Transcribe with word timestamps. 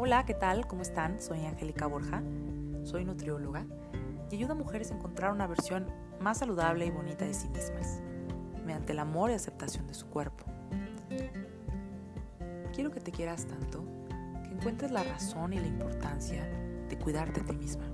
Hola, 0.00 0.24
¿qué 0.24 0.34
tal? 0.34 0.68
¿Cómo 0.68 0.82
están? 0.82 1.20
Soy 1.20 1.44
Angélica 1.44 1.88
Borja, 1.88 2.22
soy 2.84 3.04
nutrióloga 3.04 3.66
y 4.30 4.36
ayudo 4.36 4.52
a 4.52 4.54
mujeres 4.54 4.92
a 4.92 4.94
encontrar 4.94 5.32
una 5.32 5.48
versión 5.48 5.88
más 6.20 6.38
saludable 6.38 6.86
y 6.86 6.90
bonita 6.90 7.24
de 7.24 7.34
sí 7.34 7.48
mismas, 7.48 8.00
mediante 8.64 8.92
el 8.92 9.00
amor 9.00 9.32
y 9.32 9.34
aceptación 9.34 9.88
de 9.88 9.94
su 9.94 10.06
cuerpo. 10.06 10.44
Quiero 12.72 12.92
que 12.92 13.00
te 13.00 13.10
quieras 13.10 13.46
tanto 13.46 13.84
que 14.44 14.50
encuentres 14.50 14.92
la 14.92 15.02
razón 15.02 15.52
y 15.52 15.58
la 15.58 15.66
importancia 15.66 16.48
de 16.88 16.96
cuidarte 16.96 17.40
a 17.40 17.44
ti 17.44 17.56
misma. 17.56 17.86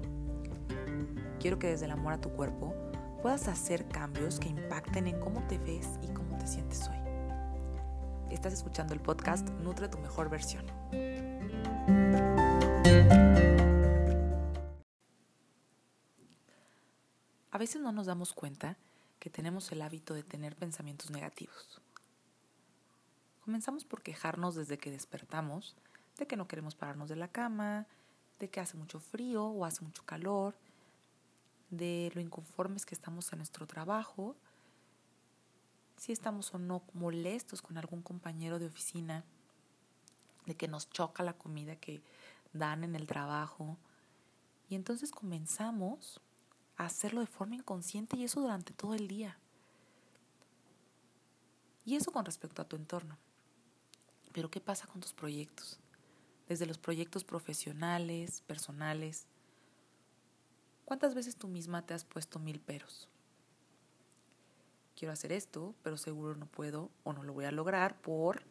Quiero 1.41 1.59
que 1.59 1.68
desde 1.68 1.86
el 1.86 1.93
amor 1.93 2.12
a 2.12 2.21
tu 2.21 2.29
cuerpo 2.32 2.75
puedas 3.23 3.48
hacer 3.48 3.89
cambios 3.89 4.39
que 4.39 4.50
impacten 4.50 5.07
en 5.07 5.18
cómo 5.21 5.43
te 5.46 5.57
ves 5.57 5.98
y 6.02 6.09
cómo 6.09 6.37
te 6.37 6.47
sientes 6.48 6.87
hoy. 6.87 6.98
Estás 8.30 8.52
escuchando 8.52 8.93
el 8.93 9.01
podcast 9.01 9.48
Nutre 9.62 9.89
tu 9.89 9.97
mejor 9.97 10.29
versión. 10.29 10.66
A 17.51 17.59
veces 17.59 17.80
no 17.80 17.93
nos 17.93 18.07
damos 18.07 18.33
cuenta 18.33 18.77
que 19.21 19.30
tenemos 19.30 19.71
el 19.73 19.83
hábito 19.83 20.13
de 20.13 20.23
tener 20.23 20.57
pensamientos 20.57 21.11
negativos. 21.11 21.80
Comenzamos 23.45 23.85
por 23.85 24.03
quejarnos 24.03 24.55
desde 24.55 24.79
que 24.79 24.91
despertamos 24.91 25.77
de 26.19 26.27
que 26.27 26.37
no 26.37 26.47
queremos 26.47 26.75
pararnos 26.75 27.09
de 27.09 27.17
la 27.17 27.29
cama, 27.29 27.87
de 28.39 28.49
que 28.49 28.61
hace 28.61 28.77
mucho 28.77 29.01
frío 29.01 29.47
o 29.47 29.65
hace 29.65 29.83
mucho 29.83 30.05
calor, 30.05 30.55
de 31.71 32.11
lo 32.15 32.21
inconformes 32.21 32.87
que 32.87 32.95
estamos 32.95 33.33
en 33.33 33.39
nuestro 33.39 33.66
trabajo, 33.66 34.37
si 35.97 36.13
estamos 36.13 36.52
o 36.55 36.59
no 36.59 36.83
molestos 36.93 37.63
con 37.63 37.79
algún 37.79 38.02
compañero 38.02 38.59
de 38.59 38.66
oficina, 38.66 39.24
de 40.46 40.56
que 40.56 40.68
nos 40.68 40.90
choca 40.90 41.23
la 41.23 41.34
comida 41.34 41.76
que 41.76 42.02
dan 42.52 42.84
en 42.84 42.95
el 42.95 43.06
trabajo. 43.06 43.76
Y 44.68 44.74
entonces 44.74 45.10
comenzamos 45.10 46.20
a 46.76 46.87
hacerlo 46.87 47.20
de 47.20 47.26
forma 47.26 47.56
inconsciente 47.56 48.16
y 48.16 48.24
eso 48.24 48.40
durante 48.40 48.72
todo 48.72 48.95
el 48.95 49.09
día. 49.09 49.38
Y 51.84 51.96
eso 51.96 52.12
con 52.12 52.24
respecto 52.24 52.62
a 52.62 52.68
tu 52.68 52.76
entorno. 52.76 53.18
Pero 54.32 54.50
¿qué 54.50 54.60
pasa 54.60 54.87
con 54.87 55.00
tus 55.00 55.12
proyectos? 55.12 55.78
Desde 56.48 56.66
los 56.66 56.78
proyectos 56.78 57.24
profesionales, 57.24 58.42
personales. 58.42 59.26
¿Cuántas 60.84 61.15
veces 61.15 61.37
tú 61.37 61.48
misma 61.48 61.82
te 61.87 61.95
has 61.95 62.04
puesto 62.04 62.38
mil 62.38 62.60
peros? 62.60 63.09
Quiero 64.97 65.12
hacer 65.12 65.32
esto, 65.32 65.75
pero 65.82 65.97
seguro 65.97 66.37
no 66.37 66.47
puedo 66.47 66.91
o 67.03 67.12
no 67.12 67.22
lo 67.22 67.32
voy 67.32 67.44
a 67.44 67.53
lograr 67.53 68.00
por... 68.00 68.42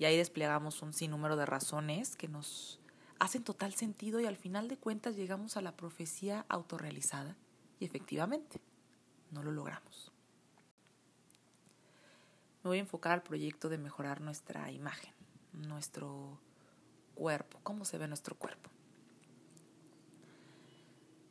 Y 0.00 0.06
ahí 0.06 0.16
desplegamos 0.16 0.80
un 0.80 0.94
sinnúmero 0.94 1.36
de 1.36 1.44
razones 1.44 2.16
que 2.16 2.26
nos 2.26 2.80
hacen 3.18 3.44
total 3.44 3.74
sentido 3.74 4.18
y 4.18 4.24
al 4.24 4.38
final 4.38 4.66
de 4.66 4.78
cuentas 4.78 5.14
llegamos 5.14 5.58
a 5.58 5.60
la 5.60 5.76
profecía 5.76 6.46
autorrealizada 6.48 7.36
y 7.78 7.84
efectivamente 7.84 8.62
no 9.30 9.42
lo 9.42 9.52
logramos. 9.52 10.10
Me 12.64 12.68
voy 12.68 12.78
a 12.78 12.80
enfocar 12.80 13.12
al 13.12 13.22
proyecto 13.22 13.68
de 13.68 13.76
mejorar 13.76 14.22
nuestra 14.22 14.70
imagen, 14.70 15.12
nuestro 15.52 16.40
cuerpo, 17.14 17.60
cómo 17.62 17.84
se 17.84 17.98
ve 17.98 18.08
nuestro 18.08 18.34
cuerpo. 18.36 18.70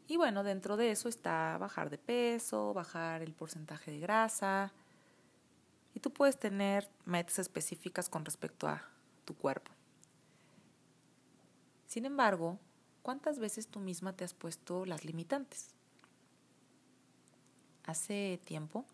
Y 0.08 0.17
bueno, 0.17 0.44
dentro 0.44 0.78
de 0.78 0.92
eso 0.92 1.09
está 1.09 1.58
bajar 1.58 1.89
de 1.89 1.98
peso, 1.98 2.76
bajar 2.76 3.23
el 3.23 3.33
porcentaje 3.33 3.89
de 3.89 4.00
grasa. 4.00 4.72
Tú 6.02 6.11
puedes 6.11 6.38
tener 6.38 6.89
metas 7.05 7.39
específicas 7.39 8.09
con 8.09 8.23
respecto 8.23 8.67
a 8.67 8.88
tu 9.25 9.36
cuerpo. 9.36 9.72
Sin 11.88 12.05
embargo, 12.05 12.60
¿cuántas 13.02 13.39
veces 13.39 13.67
tú 13.67 13.80
misma 13.80 14.14
te 14.14 14.23
has 14.23 14.33
puesto 14.33 14.86
las 14.86 15.04
limitantes? 15.04 15.73
Hace 17.83 18.39
tiempo 18.45 18.86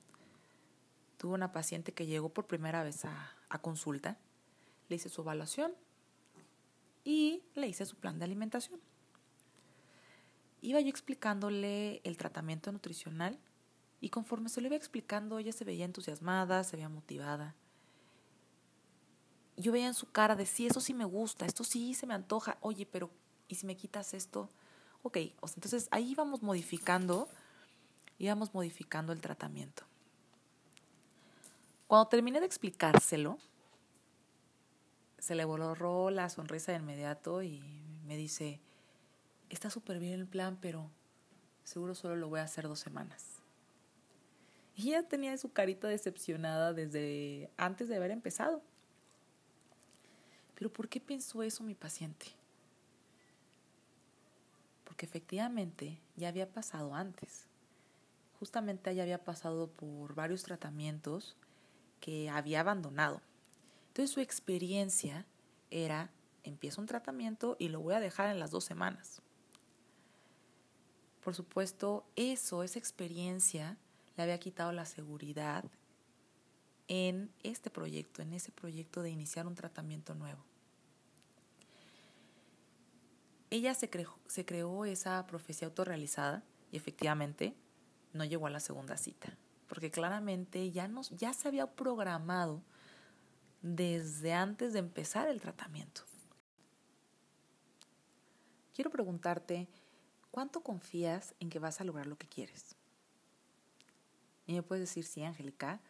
tuve 1.18 1.34
una 1.34 1.52
paciente 1.52 1.92
que 1.92 2.06
llegó 2.06 2.30
por 2.30 2.48
primera 2.48 2.84
vez 2.84 3.04
a, 3.06 3.32
consulta, 3.62 4.18
le 4.90 4.98
hice 4.98 5.08
su 5.08 5.22
evaluación 5.22 5.74
y 7.06 7.44
le 7.56 7.68
hice 7.68 7.86
su 7.86 7.96
plan 7.96 8.20
de 8.20 8.26
alimentación. 8.26 8.82
Iba 10.62 10.82
yo 10.82 10.90
explicándole 10.90 12.02
el 12.04 12.18
tratamiento 12.18 12.72
nutricional 12.72 13.38
y 14.06 14.10
conforme 14.10 14.50
se 14.50 14.62
lo 14.62 14.68
iba 14.68 14.76
explicando, 14.76 15.40
ella 15.40 15.52
se 15.52 15.66
veía 15.66 15.86
entusiasmada, 15.86 16.64
se 16.64 16.76
veía 16.76 16.90
motivada 16.90 17.56
yo 19.58 19.72
veía 19.72 19.88
en 19.88 19.94
su 19.94 20.12
cara 20.12 20.36
de 20.36 20.46
sí, 20.46 20.68
eso 20.68 20.82
sí 20.82 20.94
me 20.94 21.06
gusta, 21.06 21.46
esto 21.46 21.64
sí 21.64 21.94
se 21.94 22.06
me 22.06 22.14
antoja, 22.14 22.58
oye, 22.62 22.86
pero 22.86 23.10
¿y 23.48 23.56
si 23.56 23.66
me 23.66 23.78
quitas 23.78 24.14
esto? 24.14 24.50
Ok, 25.04 25.18
entonces 25.18 25.88
ahí 25.92 26.12
íbamos 26.12 26.42
modificando, 26.42 27.30
íbamos 28.18 28.54
modificando 28.54 29.14
el 29.14 29.22
tratamiento. 29.22 29.84
Cuando 31.88 32.08
terminé 32.08 32.40
de 32.40 32.48
explicárselo, 32.48 33.38
se 35.20 35.36
le 35.36 35.46
borró 35.46 36.10
la 36.10 36.30
sonrisa 36.30 36.72
de 36.72 36.80
inmediato 36.80 37.42
y 37.44 37.62
me 38.06 38.18
dice, 38.18 38.60
está 39.50 39.70
súper 39.70 40.00
bien 40.00 40.14
el 40.14 40.28
plan, 40.28 40.58
pero 40.60 40.90
seguro 41.64 41.96
solo 41.96 42.16
lo 42.16 42.28
voy 42.28 42.40
a 42.40 42.44
hacer 42.44 42.68
dos 42.68 42.80
semanas. 42.80 43.35
Y 44.76 44.90
ella 44.90 45.08
tenía 45.08 45.38
su 45.38 45.52
carita 45.52 45.88
decepcionada 45.88 46.74
desde 46.74 47.50
antes 47.58 47.88
de 47.88 47.96
haber 47.96 48.12
empezado. 48.12 48.62
Pero 50.56 50.72
¿por 50.72 50.90
qué 50.90 51.00
pensó 51.00 51.44
eso 51.44 51.64
mi 51.64 51.76
paciente? 51.76 52.28
Porque 54.84 55.06
efectivamente 55.06 56.00
ya 56.16 56.30
había 56.30 56.50
pasado 56.50 56.94
antes. 56.94 57.48
Justamente 58.40 58.92
ella 58.92 59.04
había 59.04 59.24
pasado 59.24 59.68
por 59.68 60.14
varios 60.14 60.44
tratamientos 60.44 61.38
que 62.02 62.30
había 62.30 62.60
abandonado. 62.60 63.22
Entonces 63.88 64.12
su 64.12 64.20
experiencia 64.20 65.26
era, 65.72 66.12
empiezo 66.44 66.82
un 66.82 66.88
tratamiento 66.88 67.56
y 67.60 67.70
lo 67.70 67.80
voy 67.80 67.96
a 67.96 68.00
dejar 68.00 68.30
en 68.30 68.40
las 68.40 68.52
dos 68.52 68.66
semanas. 68.66 69.22
Por 71.24 71.34
supuesto, 71.34 72.06
eso, 72.16 72.62
esa 72.62 72.78
experiencia, 72.78 73.78
le 74.16 74.24
había 74.24 74.40
quitado 74.40 74.72
la 74.72 74.86
seguridad 74.86 75.66
en 76.88 77.32
este 77.44 77.70
proyecto, 77.70 78.22
en 78.22 78.34
ese 78.34 78.52
proyecto 78.52 79.02
de 79.02 79.10
iniciar 79.10 79.48
un 79.48 79.56
tratamiento 79.56 80.14
nuevo. 80.14 80.44
Ella 83.50 83.74
se 83.74 83.90
creó, 83.90 84.86
esa 84.86 85.26
profecía 85.28 85.68
autorrealizada 85.68 86.44
y 86.72 86.78
efectivamente 86.78 87.56
no 88.14 88.26
llegó 88.26 88.48
a 88.48 88.50
la 88.50 88.60
segunda 88.60 88.98
cita, 88.98 89.38
porque 89.68 89.92
claramente 89.92 90.72
ya 90.72 90.90
se 91.34 91.48
había 91.48 91.68
programado 91.68 92.62
desde 93.62 94.34
antes 94.34 94.74
de 94.74 94.80
empezar 94.80 95.28
el 95.28 95.42
tratamiento. 95.42 96.02
Quiero 98.74 98.92
preguntarte, 98.92 99.70
¿cuánto 100.32 100.62
confías 100.62 101.34
en 101.40 101.50
que 101.50 101.60
vas 101.60 101.80
a 101.80 101.86
lograr 101.86 102.08
lo 102.08 102.18
que 102.18 102.28
quieres? 102.28 102.76
Y 104.48 104.54
me 104.54 104.64
puedes 104.64 104.84
decir, 104.84 105.06
sí, 105.06 105.24
Angélica, 105.24 105.82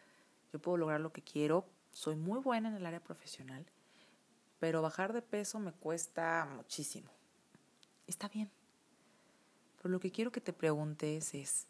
yo 0.52 0.60
puedo 0.60 0.76
lograr 0.78 1.00
lo 1.00 1.12
que 1.12 1.22
quiero, 1.22 1.66
soy 1.92 2.16
muy 2.16 2.40
buena 2.40 2.68
en 2.68 2.74
el 2.74 2.86
área 2.86 3.02
profesional, 3.02 3.66
pero 4.58 4.82
bajar 4.82 5.12
de 5.12 5.22
peso 5.22 5.58
me 5.58 5.72
cuesta 5.72 6.48
muchísimo. 6.54 7.10
Está 8.06 8.28
bien. 8.28 8.50
Pero 9.76 9.90
lo 9.90 10.00
que 10.00 10.10
quiero 10.10 10.32
que 10.32 10.40
te 10.40 10.52
preguntes 10.52 11.34
es, 11.34 11.66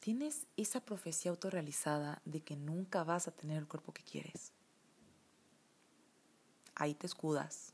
¿tienes 0.00 0.46
esa 0.56 0.80
profecía 0.80 1.30
autorrealizada 1.30 2.20
de 2.24 2.40
que 2.40 2.56
nunca 2.56 3.04
vas 3.04 3.28
a 3.28 3.32
tener 3.32 3.58
el 3.58 3.68
cuerpo 3.68 3.92
que 3.92 4.02
quieres? 4.02 4.52
Ahí 6.74 6.94
te 6.94 7.06
escudas. 7.06 7.72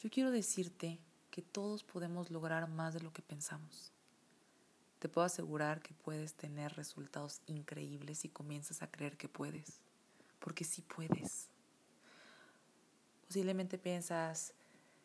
Yo 0.00 0.10
quiero 0.10 0.30
decirte 0.30 1.00
que 1.30 1.42
todos 1.42 1.82
podemos 1.82 2.30
lograr 2.30 2.68
más 2.68 2.94
de 2.94 3.00
lo 3.00 3.12
que 3.12 3.22
pensamos. 3.22 3.92
Te 5.06 5.12
puedo 5.12 5.24
asegurar 5.24 5.82
que 5.82 5.94
puedes 5.94 6.34
tener 6.34 6.74
resultados 6.74 7.40
increíbles 7.46 8.18
si 8.18 8.28
comienzas 8.28 8.82
a 8.82 8.90
creer 8.90 9.16
que 9.16 9.28
puedes, 9.28 9.78
porque 10.40 10.64
sí 10.64 10.82
puedes. 10.82 11.48
Posiblemente 13.24 13.78
piensas, 13.78 14.52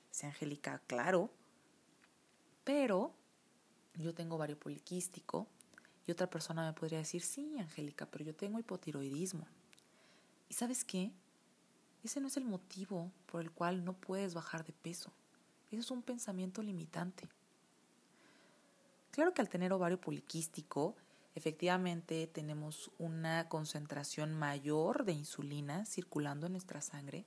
si 0.10 0.26
Angélica, 0.26 0.82
claro, 0.88 1.30
pero 2.64 3.14
yo 3.94 4.16
tengo 4.16 4.38
ovario 4.38 4.58
poliquístico 4.58 5.46
y 6.08 6.12
otra 6.12 6.28
persona 6.28 6.66
me 6.66 6.74
podría 6.74 6.98
decir, 6.98 7.22
sí, 7.22 7.60
Angélica, 7.60 8.08
pero 8.08 8.26
yo 8.26 8.34
tengo 8.34 8.58
hipotiroidismo. 8.58 9.46
¿Y 10.50 10.56
sabes 10.56 10.84
qué? 10.84 11.12
Ese 12.04 12.20
no 12.22 12.28
es 12.28 12.38
el 12.38 12.46
motivo 12.46 13.12
por 13.28 13.42
el 13.42 13.52
cual 13.52 13.86
no 13.86 13.94
puedes 13.94 14.34
bajar 14.34 14.66
de 14.66 14.74
peso. 14.74 15.14
Eso 15.70 15.82
es 15.82 15.92
un 15.92 16.02
pensamiento 16.02 16.64
limitante. 16.64 17.30
Claro 19.12 19.34
que 19.34 19.42
al 19.42 19.50
tener 19.50 19.74
ovario 19.74 20.00
poliquístico, 20.00 20.96
efectivamente 21.36 22.28
tenemos 22.28 22.92
una 22.98 23.50
concentración 23.50 24.34
mayor 24.34 25.04
de 25.04 25.12
insulina 25.12 25.86
circulando 25.86 26.48
en 26.48 26.54
nuestra 26.54 26.82
sangre, 26.82 27.26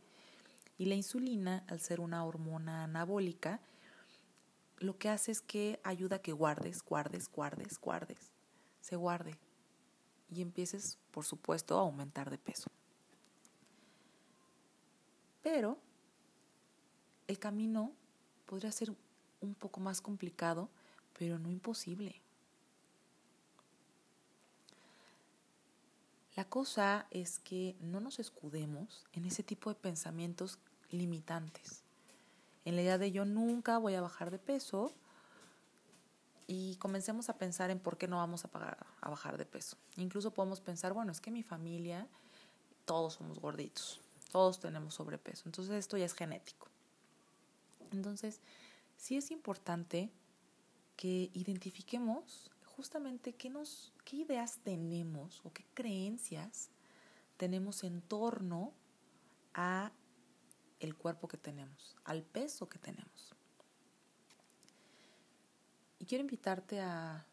Y 0.76 0.86
la 0.86 0.96
insulina, 0.96 1.62
al 1.68 1.78
ser 1.78 2.00
una 2.00 2.24
hormona 2.24 2.82
anabólica, 2.82 3.60
lo 4.78 4.98
que 4.98 5.08
hace 5.08 5.30
es 5.30 5.40
que 5.40 5.78
ayuda 5.84 6.16
a 6.16 6.18
que 6.18 6.32
guardes, 6.32 6.82
guardes, 6.82 7.30
guardes, 7.30 7.78
guardes, 7.78 8.32
se 8.80 8.96
guarde 8.96 9.38
y 10.30 10.42
empieces, 10.42 10.98
por 11.12 11.24
supuesto, 11.24 11.78
a 11.78 11.82
aumentar 11.82 12.28
de 12.28 12.38
peso. 12.38 12.72
Pero 15.44 15.78
el 17.28 17.38
camino 17.38 17.92
podría 18.46 18.72
ser 18.72 18.92
un 19.40 19.54
poco 19.54 19.78
más 19.78 20.00
complicado, 20.00 20.68
pero 21.18 21.38
no 21.38 21.50
imposible. 21.50 22.20
La 26.36 26.44
cosa 26.44 27.06
es 27.10 27.38
que 27.38 27.76
no 27.80 28.00
nos 28.00 28.18
escudemos 28.18 29.04
en 29.12 29.24
ese 29.24 29.44
tipo 29.44 29.70
de 29.70 29.76
pensamientos 29.76 30.58
limitantes. 30.90 31.82
En 32.64 32.74
la 32.74 32.82
idea 32.82 32.98
de 32.98 33.12
yo 33.12 33.24
nunca 33.24 33.78
voy 33.78 33.94
a 33.94 34.00
bajar 34.00 34.30
de 34.30 34.38
peso 34.38 34.92
y 36.46 36.76
comencemos 36.76 37.28
a 37.28 37.38
pensar 37.38 37.70
en 37.70 37.78
por 37.78 37.96
qué 37.96 38.08
no 38.08 38.16
vamos 38.16 38.44
a, 38.44 38.48
pagar, 38.48 38.84
a 39.00 39.10
bajar 39.10 39.38
de 39.38 39.46
peso. 39.46 39.76
Incluso 39.96 40.32
podemos 40.32 40.60
pensar, 40.60 40.92
bueno, 40.92 41.12
es 41.12 41.20
que 41.20 41.30
mi 41.30 41.42
familia, 41.42 42.08
todos 42.84 43.14
somos 43.14 43.38
gorditos, 43.38 44.00
todos 44.32 44.58
tenemos 44.58 44.94
sobrepeso, 44.94 45.44
entonces 45.46 45.74
esto 45.74 45.96
ya 45.96 46.06
es 46.06 46.14
genético. 46.14 46.68
Entonces, 47.92 48.40
sí 48.96 49.16
es 49.16 49.30
importante 49.30 50.10
que 50.96 51.30
identifiquemos 51.34 52.50
justamente 52.64 53.34
qué, 53.34 53.50
nos, 53.50 53.92
qué 54.04 54.16
ideas 54.16 54.58
tenemos 54.62 55.40
o 55.44 55.52
qué 55.52 55.64
creencias 55.74 56.70
tenemos 57.36 57.84
en 57.84 58.00
torno 58.02 58.72
a 59.54 59.92
el 60.80 60.94
cuerpo 60.96 61.28
que 61.28 61.36
tenemos, 61.36 61.96
al 62.04 62.22
peso 62.22 62.68
que 62.68 62.78
tenemos. 62.78 63.34
Y 65.98 66.06
quiero 66.06 66.22
invitarte 66.22 66.80
a 66.80 67.26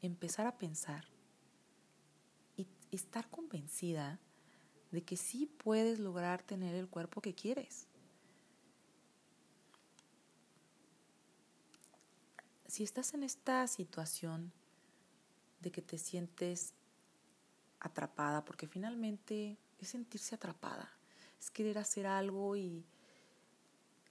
empezar 0.00 0.46
a 0.46 0.58
pensar 0.58 1.04
y 2.56 2.66
estar 2.90 3.28
convencida 3.30 4.18
de 4.90 5.02
que 5.02 5.16
sí 5.16 5.46
puedes 5.46 5.98
lograr 5.98 6.42
tener 6.42 6.74
el 6.74 6.88
cuerpo 6.88 7.20
que 7.20 7.34
quieres. 7.34 7.88
Si 12.72 12.82
estás 12.82 13.12
en 13.12 13.22
esta 13.22 13.66
situación 13.66 14.50
de 15.60 15.70
que 15.70 15.82
te 15.82 15.98
sientes 15.98 16.72
atrapada, 17.80 18.46
porque 18.46 18.66
finalmente 18.66 19.58
es 19.78 19.88
sentirse 19.90 20.36
atrapada, 20.36 20.90
es 21.38 21.50
querer 21.50 21.76
hacer 21.76 22.06
algo 22.06 22.56
y 22.56 22.82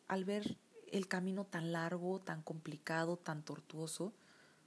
al 0.07 0.25
ver 0.25 0.59
el 0.91 1.07
camino 1.07 1.43
tan 1.43 1.71
largo, 1.71 2.19
tan 2.19 2.43
complicado, 2.43 3.17
tan 3.17 3.41
tortuoso, 3.41 4.13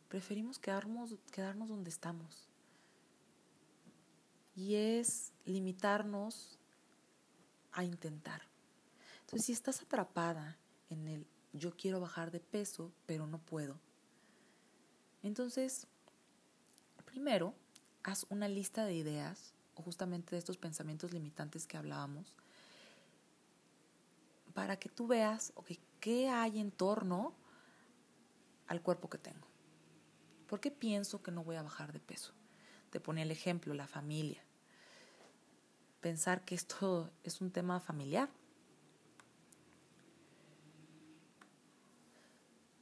preferimos 0.08 0.58
quedarnos, 0.58 1.14
quedarnos 1.30 1.68
donde 1.68 1.90
estamos. 1.90 2.48
Y 4.56 4.74
es 4.74 5.30
limitarnos 5.44 6.58
a 7.70 7.84
intentar. 7.84 8.42
Entonces, 9.20 9.46
si 9.46 9.52
estás 9.52 9.82
atrapada 9.82 10.58
en 10.90 11.06
el 11.06 11.26
yo 11.54 11.76
quiero 11.76 12.00
bajar 12.00 12.30
de 12.30 12.40
peso, 12.40 12.92
pero 13.06 13.26
no 13.26 13.38
puedo, 13.38 13.78
entonces, 15.28 15.86
primero, 17.06 17.54
haz 18.02 18.26
una 18.28 18.46
lista 18.46 18.84
de 18.84 18.94
ideas 18.94 19.54
o 19.74 19.82
justamente 19.82 20.32
de 20.32 20.38
estos 20.38 20.56
pensamientos 20.56 21.12
limitantes 21.12 21.66
que 21.66 21.76
hablábamos 21.76 22.36
para 24.52 24.78
que 24.78 24.88
tú 24.88 25.06
veas 25.06 25.52
qué 25.98 26.28
hay 26.28 26.60
en 26.60 26.70
torno 26.70 27.32
al 28.66 28.82
cuerpo 28.82 29.08
que 29.08 29.18
tengo. 29.18 29.46
¿Por 30.46 30.60
qué 30.60 30.70
pienso 30.70 31.22
que 31.22 31.32
no 31.32 31.42
voy 31.42 31.56
a 31.56 31.62
bajar 31.62 31.92
de 31.92 32.00
peso? 32.00 32.32
Te 32.90 33.00
ponía 33.00 33.24
el 33.24 33.30
ejemplo, 33.30 33.72
la 33.72 33.86
familia. 33.86 34.42
Pensar 36.02 36.44
que 36.44 36.54
esto 36.54 37.10
es 37.22 37.40
un 37.40 37.50
tema 37.50 37.80
familiar. 37.80 38.28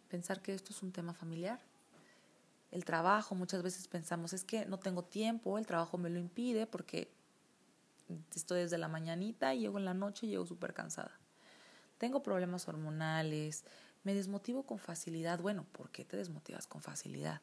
Pensar 0.08 0.42
que 0.42 0.52
esto 0.52 0.72
es 0.72 0.82
un 0.82 0.90
tema 0.90 1.14
familiar. 1.14 1.60
El 2.72 2.84
trabajo, 2.84 3.36
muchas 3.36 3.62
veces 3.62 3.86
pensamos, 3.86 4.32
es 4.32 4.44
que 4.44 4.66
no 4.66 4.78
tengo 4.78 5.04
tiempo, 5.04 5.58
el 5.58 5.66
trabajo 5.66 5.96
me 5.98 6.10
lo 6.10 6.18
impide 6.18 6.66
porque 6.66 7.08
estoy 8.34 8.60
desde 8.60 8.78
la 8.78 8.88
mañanita 8.88 9.54
y 9.54 9.60
llego 9.60 9.78
en 9.78 9.84
la 9.84 9.94
noche 9.94 10.26
y 10.26 10.30
llego 10.30 10.46
súper 10.46 10.74
cansada 10.74 11.22
tengo 12.02 12.20
problemas 12.20 12.66
hormonales, 12.66 13.62
me 14.02 14.12
desmotivo 14.12 14.64
con 14.64 14.80
facilidad. 14.80 15.38
Bueno, 15.38 15.64
¿por 15.70 15.88
qué 15.90 16.04
te 16.04 16.16
desmotivas 16.16 16.66
con 16.66 16.82
facilidad? 16.82 17.40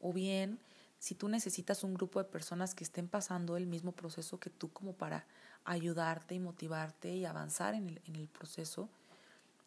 O 0.00 0.12
bien, 0.12 0.58
si 0.98 1.14
tú 1.14 1.28
necesitas 1.28 1.84
un 1.84 1.94
grupo 1.94 2.18
de 2.18 2.28
personas 2.28 2.74
que 2.74 2.82
estén 2.82 3.06
pasando 3.06 3.56
el 3.56 3.68
mismo 3.68 3.92
proceso 3.92 4.40
que 4.40 4.50
tú 4.50 4.72
como 4.72 4.94
para 4.94 5.24
ayudarte 5.64 6.34
y 6.34 6.40
motivarte 6.40 7.14
y 7.14 7.24
avanzar 7.24 7.74
en 7.74 7.90
el, 7.90 8.02
en 8.06 8.16
el 8.16 8.26
proceso, 8.26 8.88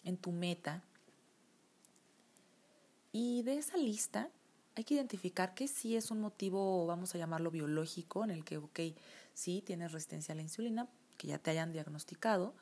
en 0.04 0.18
tu 0.18 0.34
meta. 0.34 0.84
Y 3.18 3.44
de 3.44 3.58
esa 3.58 3.78
lista 3.78 4.30
hay 4.76 4.84
que 4.84 4.96
identificar 4.96 5.54
que 5.54 5.70
sí 5.70 5.96
es 5.96 6.12
un 6.12 6.20
motivo, 6.20 6.86
vamos 6.86 7.16
a 7.16 7.18
llamarlo 7.18 7.50
biológico, 7.50 8.26
en 8.26 8.30
el 8.30 8.44
que, 8.44 8.58
ok, 8.58 8.78
sí 9.34 9.64
tienes 9.66 9.94
resistencia 9.94 10.34
a 10.34 10.36
la 10.36 10.42
insulina, 10.42 10.90
que 11.18 11.28
ya 11.28 11.38
te 11.38 11.50
hayan 11.52 11.72
diagnosticado, 11.72 12.54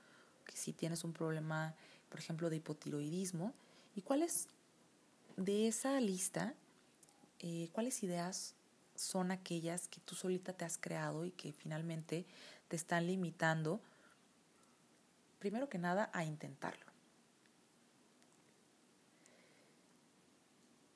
que 0.45 0.55
si 0.55 0.71
tienes 0.71 1.03
un 1.03 1.11
problema, 1.11 1.73
por 2.07 2.19
ejemplo, 2.19 2.51
de 2.51 2.57
hipotiroidismo, 2.57 3.51
y 3.95 4.03
cuáles 4.03 4.47
de 5.37 5.67
esa 5.67 5.99
lista, 5.99 6.53
eh, 7.39 7.69
cuáles 7.71 8.03
ideas 8.03 8.53
son 8.93 9.31
aquellas 9.31 9.87
que 9.87 10.01
tú 10.01 10.13
solita 10.13 10.53
te 10.53 10.65
has 10.65 10.77
creado 10.77 11.25
y 11.25 11.31
que 11.31 11.51
finalmente 11.51 12.27
te 12.67 12.75
están 12.75 13.07
limitando, 13.07 13.81
primero 15.39 15.67
que 15.67 15.79
nada, 15.79 16.11
a 16.13 16.23
intentarlo. 16.23 16.92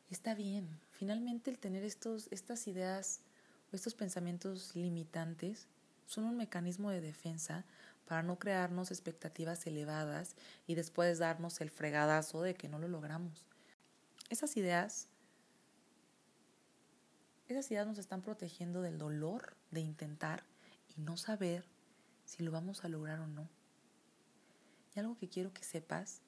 Está 0.09 0.35
bien, 0.35 0.79
finalmente 0.91 1.51
el 1.51 1.59
tener 1.59 1.83
estos, 1.83 2.29
estas 2.31 2.65
ideas 2.67 3.19
o 3.73 3.75
estos 3.75 3.93
pensamientos 3.93 4.73
limitantes 4.73 5.67
son 6.05 6.23
un 6.23 6.37
mecanismo 6.37 6.91
de 6.91 7.01
defensa 7.01 7.65
para 8.07 8.23
no 8.23 8.39
crearnos 8.39 8.89
expectativas 8.89 9.67
elevadas 9.67 10.37
y 10.65 10.75
después 10.75 11.19
darnos 11.19 11.59
el 11.59 11.69
fregadazo 11.69 12.41
de 12.41 12.55
que 12.55 12.69
no 12.69 12.79
lo 12.79 12.87
logramos. 12.87 13.45
Esas 14.29 14.55
ideas, 14.55 15.09
esas 17.49 17.69
ideas 17.69 17.85
nos 17.85 17.97
están 17.97 18.21
protegiendo 18.21 18.81
del 18.81 18.97
dolor 18.97 19.57
de 19.71 19.81
intentar 19.81 20.45
y 20.95 21.01
no 21.01 21.17
saber 21.17 21.65
si 22.23 22.43
lo 22.43 22.51
vamos 22.51 22.85
a 22.85 22.89
lograr 22.89 23.19
o 23.19 23.27
no. 23.27 23.49
Y 24.95 24.99
algo 25.01 25.17
que 25.17 25.27
quiero 25.27 25.53
que 25.53 25.63
sepas 25.63 26.21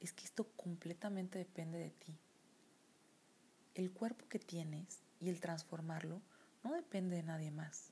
es 0.00 0.14
que 0.14 0.24
esto 0.24 0.48
completamente 0.56 1.38
depende 1.38 1.78
de 1.78 1.90
ti. 1.90 2.18
El 3.76 3.90
cuerpo 3.90 4.26
que 4.30 4.38
tienes 4.38 5.02
y 5.20 5.28
el 5.28 5.38
transformarlo 5.38 6.22
no 6.64 6.72
depende 6.72 7.16
de 7.16 7.22
nadie 7.22 7.50
más. 7.50 7.90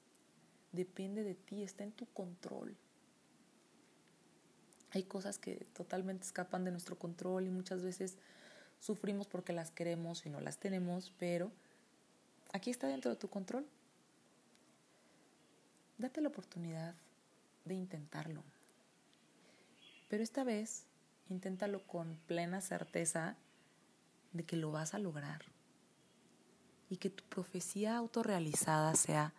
Depende 0.72 1.22
de 1.22 1.34
ti, 1.34 1.62
está 1.62 1.84
en 1.84 1.92
tu 1.92 2.06
control. 2.06 2.74
Hay 4.92 5.02
cosas 5.02 5.36
que 5.36 5.56
totalmente 5.74 6.24
escapan 6.24 6.64
de 6.64 6.70
nuestro 6.70 6.98
control 6.98 7.46
y 7.46 7.50
muchas 7.50 7.82
veces 7.82 8.16
sufrimos 8.80 9.28
porque 9.28 9.52
las 9.52 9.70
queremos 9.70 10.24
y 10.24 10.30
no 10.30 10.40
las 10.40 10.56
tenemos, 10.56 11.12
pero 11.18 11.52
aquí 12.54 12.70
está 12.70 12.88
dentro 12.88 13.10
de 13.10 13.18
tu 13.18 13.28
control. 13.28 13.66
Date 15.98 16.22
la 16.22 16.28
oportunidad 16.28 16.94
de 17.66 17.74
intentarlo. 17.74 18.42
Pero 20.08 20.22
esta 20.22 20.44
vez 20.44 20.86
inténtalo 21.28 21.82
con 21.82 22.16
plena 22.26 22.62
certeza 22.62 23.36
de 24.32 24.44
que 24.44 24.56
lo 24.56 24.72
vas 24.72 24.94
a 24.94 24.98
lograr. 24.98 25.53
Y 26.88 26.98
que 26.98 27.10
tu 27.10 27.24
profecía 27.24 27.96
autorrealizada 27.96 28.94
sea, 28.94 29.32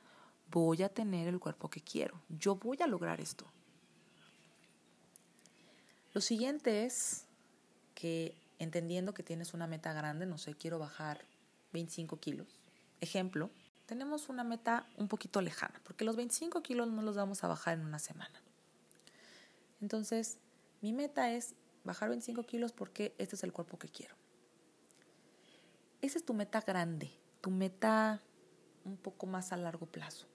voy 0.52 0.84
a 0.84 0.90
tener 0.90 1.28
el 1.28 1.40
cuerpo 1.40 1.70
que 1.70 1.82
quiero, 1.82 2.22
yo 2.30 2.56
voy 2.56 2.78
a 2.82 2.88
lograr 2.88 3.22
esto. 3.22 3.46
Lo 6.14 6.22
siguiente 6.22 6.86
es 6.86 7.26
que 7.94 8.36
entendiendo 8.60 9.14
que 9.14 9.24
tienes 9.24 9.54
una 9.54 9.68
meta 9.68 9.92
grande, 9.94 10.26
no 10.26 10.38
sé, 10.38 10.54
quiero 10.54 10.80
bajar 10.80 11.26
25 11.74 12.20
kilos. 12.20 12.48
Ejemplo, 13.02 13.50
tenemos 13.86 14.30
una 14.30 14.44
meta 14.44 14.88
un 14.98 15.08
poquito 15.08 15.42
lejana, 15.42 15.82
porque 15.84 16.06
los 16.06 16.16
25 16.16 16.62
kilos 16.64 16.88
no 16.88 17.02
los 17.02 17.16
vamos 17.16 17.44
a 17.44 17.48
bajar 17.48 17.78
en 17.78 17.86
una 17.86 18.00
semana. 18.00 18.42
Entonces, 19.82 20.38
mi 20.82 20.94
meta 20.94 21.32
es 21.32 21.54
bajar 21.84 22.10
25 22.10 22.44
kilos 22.44 22.72
porque 22.72 23.14
este 23.18 23.36
es 23.36 23.44
el 23.44 23.54
cuerpo 23.54 23.78
que 23.78 23.90
quiero. 23.90 24.16
Esa 26.02 26.18
es 26.18 26.26
tu 26.26 26.34
meta 26.34 26.62
grande, 26.62 27.12
tu 27.46 27.52
meta 27.52 28.24
un 28.86 28.98
poco 28.98 29.28
más 29.28 29.52
a 29.52 29.58
largo 29.58 29.86
plazo. 29.86 30.26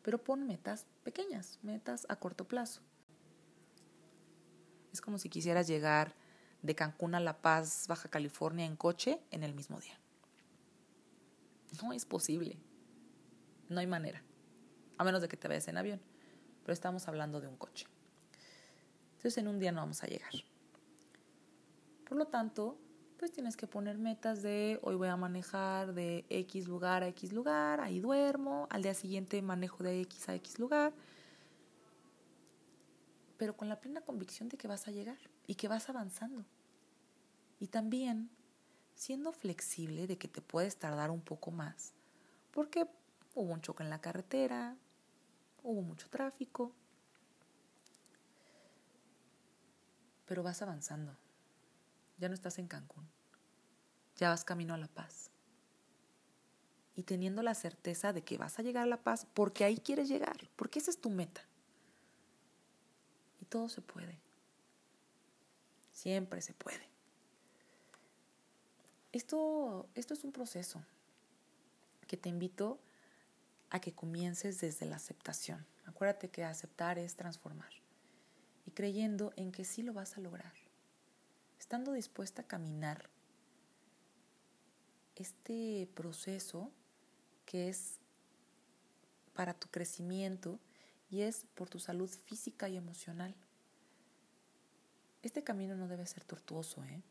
Pero 0.00 0.24
pon 0.24 0.46
metas 0.46 0.86
pequeñas, 1.02 1.58
metas 1.60 2.06
a 2.08 2.16
corto 2.16 2.48
plazo. 2.48 2.80
Es 4.90 5.02
como 5.02 5.18
si 5.18 5.28
quisieras 5.28 5.66
llegar 5.66 6.14
de 6.62 6.74
Cancún 6.74 7.14
a 7.14 7.20
La 7.20 7.42
Paz, 7.42 7.84
Baja 7.88 8.08
California, 8.08 8.64
en 8.64 8.74
coche 8.74 9.20
en 9.32 9.42
el 9.42 9.52
mismo 9.52 9.78
día. 9.80 10.00
No 11.82 11.92
es 11.92 12.06
posible. 12.06 12.56
No 13.68 13.80
hay 13.80 13.86
manera. 13.86 14.22
A 14.96 15.04
menos 15.04 15.20
de 15.20 15.28
que 15.28 15.36
te 15.36 15.46
vayas 15.46 15.68
en 15.68 15.76
avión. 15.76 16.00
Pero 16.62 16.72
estamos 16.72 17.06
hablando 17.06 17.42
de 17.42 17.48
un 17.48 17.58
coche. 17.58 17.86
Entonces 19.16 19.36
en 19.36 19.48
un 19.48 19.58
día 19.58 19.72
no 19.72 19.82
vamos 19.82 20.02
a 20.02 20.06
llegar. 20.06 20.32
Por 22.08 22.16
lo 22.16 22.28
tanto, 22.28 22.78
pues 23.18 23.32
tienes 23.32 23.56
que 23.56 23.66
poner 23.66 23.98
metas 23.98 24.42
de 24.42 24.78
hoy 24.82 24.96
voy 24.96 25.08
a 25.08 25.16
manejar 25.16 25.94
de 25.94 26.24
X 26.28 26.68
lugar 26.68 27.02
a 27.02 27.08
X 27.08 27.32
lugar, 27.32 27.80
ahí 27.80 28.00
duermo, 28.00 28.66
al 28.70 28.82
día 28.82 28.94
siguiente 28.94 29.40
manejo 29.42 29.82
de 29.82 30.00
X 30.02 30.28
a 30.28 30.34
X 30.34 30.58
lugar, 30.58 30.92
pero 33.36 33.56
con 33.56 33.68
la 33.68 33.80
plena 33.80 34.00
convicción 34.00 34.48
de 34.48 34.56
que 34.56 34.68
vas 34.68 34.88
a 34.88 34.90
llegar 34.90 35.18
y 35.46 35.54
que 35.54 35.68
vas 35.68 35.88
avanzando. 35.88 36.44
Y 37.60 37.68
también 37.68 38.30
siendo 38.94 39.32
flexible 39.32 40.06
de 40.06 40.18
que 40.18 40.28
te 40.28 40.40
puedes 40.40 40.76
tardar 40.76 41.10
un 41.10 41.20
poco 41.20 41.50
más, 41.50 41.94
porque 42.50 42.86
hubo 43.34 43.52
un 43.52 43.60
choque 43.60 43.82
en 43.82 43.90
la 43.90 44.00
carretera, 44.00 44.76
hubo 45.62 45.82
mucho 45.82 46.08
tráfico, 46.08 46.72
pero 50.26 50.42
vas 50.42 50.62
avanzando. 50.62 51.23
Ya 52.24 52.28
no 52.30 52.34
estás 52.34 52.58
en 52.58 52.68
Cancún, 52.68 53.06
ya 54.16 54.30
vas 54.30 54.44
camino 54.44 54.72
a 54.72 54.78
La 54.78 54.88
Paz. 54.88 55.30
Y 56.96 57.02
teniendo 57.02 57.42
la 57.42 57.52
certeza 57.54 58.14
de 58.14 58.24
que 58.24 58.38
vas 58.38 58.58
a 58.58 58.62
llegar 58.62 58.84
a 58.84 58.86
La 58.86 59.02
Paz 59.02 59.26
porque 59.34 59.62
ahí 59.62 59.76
quieres 59.76 60.08
llegar, 60.08 60.48
porque 60.56 60.78
esa 60.78 60.90
es 60.90 60.98
tu 60.98 61.10
meta. 61.10 61.42
Y 63.42 63.44
todo 63.44 63.68
se 63.68 63.82
puede. 63.82 64.18
Siempre 65.92 66.40
se 66.40 66.54
puede. 66.54 66.88
Esto, 69.12 69.86
esto 69.94 70.14
es 70.14 70.24
un 70.24 70.32
proceso 70.32 70.82
que 72.06 72.16
te 72.16 72.30
invito 72.30 72.80
a 73.68 73.80
que 73.80 73.92
comiences 73.92 74.62
desde 74.62 74.86
la 74.86 74.96
aceptación. 74.96 75.66
Acuérdate 75.84 76.30
que 76.30 76.42
aceptar 76.42 76.98
es 76.98 77.16
transformar. 77.16 77.74
Y 78.64 78.70
creyendo 78.70 79.34
en 79.36 79.52
que 79.52 79.66
sí 79.66 79.82
lo 79.82 79.92
vas 79.92 80.16
a 80.16 80.22
lograr. 80.22 80.63
Estando 81.64 81.94
dispuesta 81.94 82.42
a 82.42 82.46
caminar 82.46 83.08
este 85.16 85.88
proceso 85.94 86.70
que 87.46 87.70
es 87.70 88.00
para 89.32 89.54
tu 89.54 89.68
crecimiento 89.68 90.60
y 91.08 91.22
es 91.22 91.46
por 91.54 91.70
tu 91.70 91.78
salud 91.78 92.10
física 92.26 92.68
y 92.68 92.76
emocional. 92.76 93.34
Este 95.22 95.42
camino 95.42 95.74
no 95.74 95.88
debe 95.88 96.04
ser 96.04 96.22
tortuoso, 96.24 96.84
¿eh? 96.84 97.02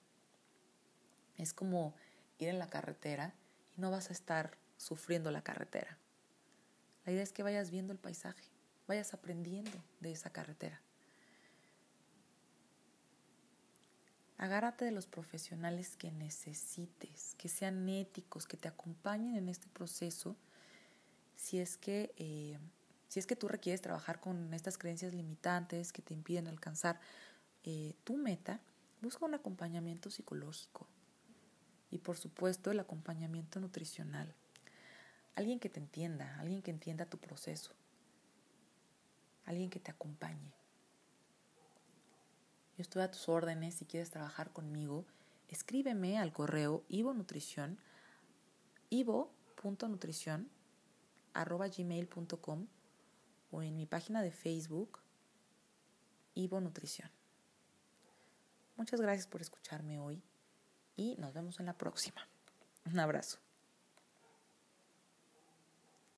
Es 1.36 1.51
como 1.51 1.95
ir 2.38 2.50
en 2.50 2.60
la 2.60 2.69
carretera 2.69 3.33
y 3.75 3.81
no 3.81 3.89
vas 3.89 4.12
a 4.12 4.13
estar 4.13 4.55
sufriendo 4.77 5.31
la 5.31 5.41
carretera. 5.41 5.98
La 7.07 7.12
idea 7.12 7.24
es 7.24 7.33
que 7.33 7.41
vayas 7.41 7.72
viendo 7.72 7.91
el 7.91 7.98
paisaje, 7.98 8.51
vayas 8.88 9.15
aprendiendo 9.15 9.83
de 10.00 10.12
esa 10.12 10.29
carretera. 10.29 10.79
Agárrate 14.43 14.83
de 14.83 14.91
los 14.91 15.07
profesionales 15.07 15.95
que 15.95 16.12
necesites, 16.12 17.33
que 17.38 17.47
sean 17.47 17.88
éticos, 17.88 18.45
que 18.45 18.57
te 18.57 18.67
acompañen 18.67 19.38
en 19.38 19.47
este 19.47 19.69
proceso. 19.69 20.35
Si 21.38 21.59
es 21.59 21.77
que, 21.77 22.13
eh, 22.17 22.59
si 23.07 23.21
es 23.21 23.25
que 23.25 23.38
tú 23.38 23.47
requieres 23.47 23.79
trabajar 23.79 24.19
con 24.19 24.53
estas 24.53 24.77
creencias 24.77 25.13
limitantes 25.13 25.93
que 25.93 26.01
te 26.01 26.13
impiden 26.13 26.50
alcanzar 26.50 27.00
eh, 27.63 27.95
tu 28.03 28.17
meta, 28.17 28.59
busca 29.01 29.25
un 29.25 29.33
acompañamiento 29.33 30.09
psicológico 30.09 30.89
y 31.89 32.00
por 32.00 32.17
supuesto 32.17 32.69
el 32.69 32.81
acompañamiento 32.81 33.62
nutricional. 33.62 34.35
Alguien 35.35 35.62
que 35.62 35.69
te 35.69 35.79
entienda, 35.79 36.38
alguien 36.41 36.62
que 36.62 36.71
entienda 36.71 37.05
tu 37.05 37.17
proceso, 37.17 37.71
alguien 39.45 39.69
que 39.69 39.79
te 39.79 39.91
acompañe. 39.91 40.62
Yo 42.77 42.82
estoy 42.82 43.03
a 43.03 43.12
tus 43.12 43.30
órdenes 43.30 43.75
si 43.75 43.86
quieres 43.86 44.10
trabajar 44.10 44.51
conmigo. 44.51 45.06
Escríbeme 45.48 46.18
al 46.18 46.34
correo 46.34 46.84
ivonutrición, 46.89 47.77
ivo.nutrición 48.89 50.50
arroba 51.34 51.68
gmail.com 51.68 52.68
o 53.51 53.62
en 53.62 53.75
mi 53.75 53.86
página 53.86 54.22
de 54.22 54.32
Facebook 54.32 55.00
Ivo 56.36 56.60
Nutrición. 56.60 57.10
Muchas 58.75 59.00
gracias 59.00 59.27
por 59.27 59.42
escucharme 59.42 60.00
hoy 60.00 60.24
y 60.96 61.15
nos 61.18 61.34
vemos 61.34 61.60
en 61.60 61.68
la 61.68 61.77
próxima. 61.77 62.27
Un 62.86 63.00
abrazo. 63.00 63.42